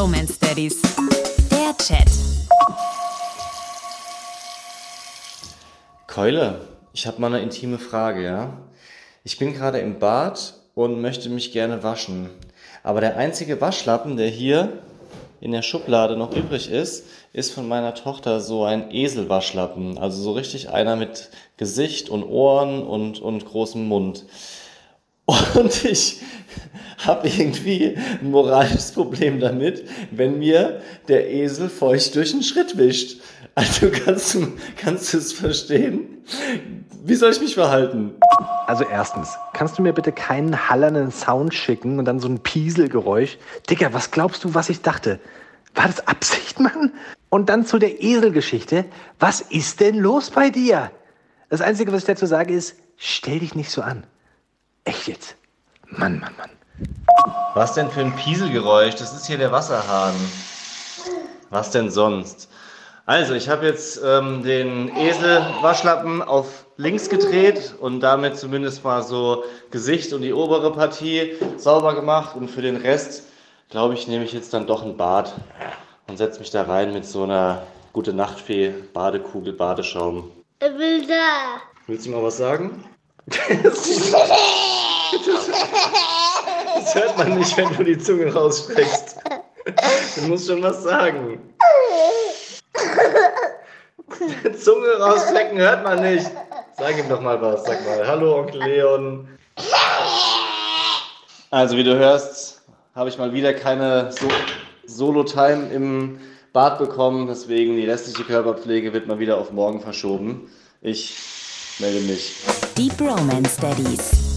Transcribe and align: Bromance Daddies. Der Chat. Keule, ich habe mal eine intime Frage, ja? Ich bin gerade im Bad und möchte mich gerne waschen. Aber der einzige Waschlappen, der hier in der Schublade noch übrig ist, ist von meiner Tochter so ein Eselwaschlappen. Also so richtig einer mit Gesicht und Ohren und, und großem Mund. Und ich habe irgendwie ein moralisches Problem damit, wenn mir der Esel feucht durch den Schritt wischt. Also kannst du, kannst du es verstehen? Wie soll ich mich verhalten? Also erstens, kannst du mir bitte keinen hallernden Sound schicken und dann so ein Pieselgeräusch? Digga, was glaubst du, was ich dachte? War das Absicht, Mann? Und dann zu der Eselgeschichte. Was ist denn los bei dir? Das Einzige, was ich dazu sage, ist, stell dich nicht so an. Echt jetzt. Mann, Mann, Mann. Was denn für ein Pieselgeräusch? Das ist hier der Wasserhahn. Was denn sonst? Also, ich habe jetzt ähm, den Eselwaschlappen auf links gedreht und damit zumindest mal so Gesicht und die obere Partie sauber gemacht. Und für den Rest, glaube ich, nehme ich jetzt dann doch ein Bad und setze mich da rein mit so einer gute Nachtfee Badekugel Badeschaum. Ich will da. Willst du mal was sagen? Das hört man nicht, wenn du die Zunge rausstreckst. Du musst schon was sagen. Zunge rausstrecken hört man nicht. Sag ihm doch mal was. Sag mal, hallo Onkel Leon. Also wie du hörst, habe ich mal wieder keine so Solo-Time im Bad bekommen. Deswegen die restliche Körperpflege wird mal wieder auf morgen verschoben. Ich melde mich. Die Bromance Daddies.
Bromance 0.00 0.38
Daddies. 0.40 0.80
Der 1.50 1.76
Chat. 1.76 2.08
Keule, 6.06 6.62
ich 6.94 7.06
habe 7.06 7.20
mal 7.20 7.26
eine 7.26 7.42
intime 7.42 7.78
Frage, 7.78 8.24
ja? 8.24 8.56
Ich 9.24 9.36
bin 9.36 9.52
gerade 9.52 9.78
im 9.80 9.98
Bad 9.98 10.54
und 10.74 11.02
möchte 11.02 11.28
mich 11.28 11.52
gerne 11.52 11.82
waschen. 11.82 12.30
Aber 12.82 13.02
der 13.02 13.18
einzige 13.18 13.60
Waschlappen, 13.60 14.16
der 14.16 14.28
hier 14.28 14.78
in 15.42 15.52
der 15.52 15.60
Schublade 15.60 16.16
noch 16.16 16.34
übrig 16.34 16.70
ist, 16.70 17.04
ist 17.34 17.52
von 17.52 17.68
meiner 17.68 17.94
Tochter 17.94 18.40
so 18.40 18.64
ein 18.64 18.90
Eselwaschlappen. 18.90 19.98
Also 19.98 20.22
so 20.22 20.32
richtig 20.32 20.70
einer 20.70 20.96
mit 20.96 21.28
Gesicht 21.58 22.08
und 22.08 22.24
Ohren 22.24 22.82
und, 22.82 23.20
und 23.20 23.44
großem 23.44 23.86
Mund. 23.86 24.24
Und 25.54 25.84
ich 25.84 26.20
habe 26.98 27.28
irgendwie 27.28 27.96
ein 28.20 28.30
moralisches 28.30 28.92
Problem 28.92 29.40
damit, 29.40 29.84
wenn 30.10 30.38
mir 30.38 30.80
der 31.08 31.30
Esel 31.30 31.68
feucht 31.68 32.14
durch 32.14 32.32
den 32.32 32.42
Schritt 32.42 32.76
wischt. 32.76 33.20
Also 33.54 33.90
kannst 33.90 34.34
du, 34.34 34.52
kannst 34.76 35.12
du 35.12 35.18
es 35.18 35.32
verstehen? 35.32 36.24
Wie 37.04 37.14
soll 37.14 37.32
ich 37.32 37.40
mich 37.40 37.54
verhalten? 37.54 38.12
Also 38.66 38.84
erstens, 38.84 39.36
kannst 39.52 39.78
du 39.78 39.82
mir 39.82 39.92
bitte 39.92 40.12
keinen 40.12 40.68
hallernden 40.68 41.10
Sound 41.10 41.54
schicken 41.54 41.98
und 41.98 42.04
dann 42.04 42.20
so 42.20 42.28
ein 42.28 42.40
Pieselgeräusch? 42.40 43.38
Digga, 43.68 43.92
was 43.92 44.10
glaubst 44.10 44.44
du, 44.44 44.54
was 44.54 44.68
ich 44.68 44.82
dachte? 44.82 45.18
War 45.74 45.86
das 45.86 46.06
Absicht, 46.06 46.60
Mann? 46.60 46.92
Und 47.28 47.48
dann 47.48 47.64
zu 47.64 47.78
der 47.78 48.02
Eselgeschichte. 48.02 48.84
Was 49.18 49.40
ist 49.40 49.80
denn 49.80 49.96
los 49.96 50.30
bei 50.30 50.50
dir? 50.50 50.90
Das 51.48 51.60
Einzige, 51.60 51.92
was 51.92 52.00
ich 52.00 52.06
dazu 52.06 52.26
sage, 52.26 52.54
ist, 52.54 52.76
stell 52.96 53.40
dich 53.40 53.54
nicht 53.54 53.70
so 53.70 53.82
an. 53.82 54.04
Echt 54.90 55.06
jetzt. 55.06 55.36
Mann, 55.86 56.18
Mann, 56.18 56.34
Mann. 56.36 56.50
Was 57.54 57.74
denn 57.74 57.88
für 57.92 58.00
ein 58.00 58.16
Pieselgeräusch? 58.16 58.96
Das 58.96 59.14
ist 59.14 59.24
hier 59.24 59.38
der 59.38 59.52
Wasserhahn. 59.52 60.16
Was 61.50 61.70
denn 61.70 61.92
sonst? 61.92 62.48
Also, 63.06 63.34
ich 63.34 63.48
habe 63.48 63.66
jetzt 63.66 64.00
ähm, 64.04 64.42
den 64.42 64.88
Eselwaschlappen 64.96 66.22
auf 66.22 66.66
links 66.76 67.08
gedreht 67.08 67.72
und 67.78 68.00
damit 68.00 68.36
zumindest 68.36 68.82
mal 68.82 69.04
so 69.04 69.44
Gesicht 69.70 70.12
und 70.12 70.22
die 70.22 70.32
obere 70.32 70.72
Partie 70.72 71.36
sauber 71.56 71.94
gemacht. 71.94 72.34
Und 72.34 72.50
für 72.50 72.62
den 72.62 72.74
Rest, 72.76 73.28
glaube 73.68 73.94
ich, 73.94 74.08
nehme 74.08 74.24
ich 74.24 74.32
jetzt 74.32 74.52
dann 74.52 74.66
doch 74.66 74.84
ein 74.84 74.96
Bad 74.96 75.32
und 76.08 76.16
setze 76.16 76.40
mich 76.40 76.50
da 76.50 76.62
rein 76.62 76.92
mit 76.92 77.06
so 77.06 77.22
einer 77.22 77.62
gute 77.92 78.12
Nachtfee 78.12 78.74
Badekugel 78.92 79.52
Badeschaum. 79.52 80.32
Ich 80.60 80.76
will 80.76 81.06
da. 81.06 81.60
Willst 81.86 82.06
du 82.06 82.10
mal 82.10 82.24
was 82.24 82.38
sagen? 82.38 82.84
Das 86.74 86.94
hört 86.94 87.18
man 87.18 87.38
nicht, 87.38 87.56
wenn 87.56 87.76
du 87.76 87.84
die 87.84 87.98
Zunge 87.98 88.32
rausstreckst. 88.32 89.16
Du 90.16 90.22
musst 90.22 90.46
schon 90.46 90.62
was 90.62 90.82
sagen. 90.82 91.40
Zunge 94.58 94.98
rausstrecken 94.98 95.58
hört 95.58 95.84
man 95.84 96.02
nicht. 96.02 96.26
Sag 96.76 96.98
ihm 96.98 97.08
doch 97.08 97.20
mal 97.20 97.40
was. 97.40 97.64
Sag 97.64 97.84
mal, 97.84 98.06
hallo 98.06 98.40
Onkel 98.40 98.62
Leon. 98.62 99.28
Also 101.50 101.76
wie 101.76 101.84
du 101.84 101.98
hörst, 101.98 102.62
habe 102.94 103.08
ich 103.08 103.18
mal 103.18 103.32
wieder 103.32 103.52
keine 103.52 104.12
so 104.12 104.28
Solo-Time 104.86 105.68
im 105.72 106.20
Bad 106.52 106.78
bekommen. 106.78 107.26
Deswegen 107.26 107.76
die 107.76 107.88
restliche 107.88 108.24
Körperpflege 108.24 108.92
wird 108.92 109.06
mal 109.06 109.18
wieder 109.18 109.38
auf 109.38 109.52
morgen 109.52 109.80
verschoben. 109.80 110.50
Ich 110.80 111.16
melde 111.78 112.00
mich. 112.00 112.36
Die 112.76 112.88
Bromance 112.88 113.60
Daddies. 113.60 114.29